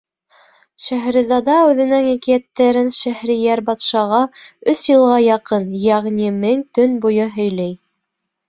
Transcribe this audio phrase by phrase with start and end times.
[0.85, 4.23] Шәһрезада үҙенең әкиәттәрен Шәһрейәр батшаға
[4.73, 7.79] өс йылға яҡын, йәғни мең төн буйы, һөйләй.